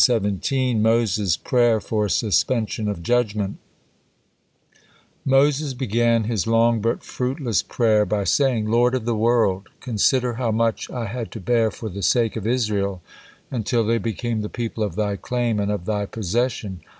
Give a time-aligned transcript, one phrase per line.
[0.51, 3.57] MOSES' PRAYER FOR SUSPENSION OF JUDGMENT
[5.23, 9.69] Moses began his long but fruitless prayer by saying: "Lord of the world!
[9.79, 13.03] Consider how much I had to bear for the sake of Israel
[13.51, 16.79] until they became the people of Thy claim and of Thy possession.